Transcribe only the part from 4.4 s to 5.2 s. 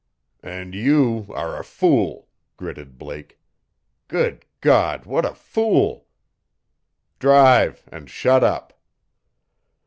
God,